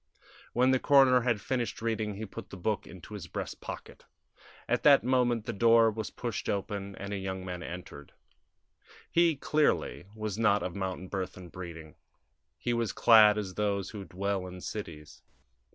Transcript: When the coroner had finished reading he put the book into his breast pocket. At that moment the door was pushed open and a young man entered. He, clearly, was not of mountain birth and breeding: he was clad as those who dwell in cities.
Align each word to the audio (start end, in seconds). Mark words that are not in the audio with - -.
When 0.53 0.71
the 0.71 0.79
coroner 0.79 1.21
had 1.21 1.39
finished 1.39 1.79
reading 1.79 2.15
he 2.15 2.25
put 2.25 2.49
the 2.49 2.57
book 2.57 2.87
into 2.87 3.13
his 3.13 3.27
breast 3.27 3.61
pocket. 3.61 4.05
At 4.67 4.81
that 4.81 5.03
moment 5.03 5.45
the 5.45 5.53
door 5.53 5.91
was 5.91 6.09
pushed 6.09 6.49
open 6.49 6.95
and 6.95 7.13
a 7.13 7.17
young 7.19 7.45
man 7.45 7.61
entered. 7.61 8.11
He, 9.11 9.35
clearly, 9.35 10.05
was 10.15 10.39
not 10.39 10.63
of 10.63 10.73
mountain 10.75 11.07
birth 11.07 11.37
and 11.37 11.51
breeding: 11.51 11.93
he 12.57 12.73
was 12.73 12.93
clad 12.93 13.37
as 13.37 13.53
those 13.53 13.91
who 13.91 14.03
dwell 14.05 14.47
in 14.47 14.61
cities. 14.61 15.21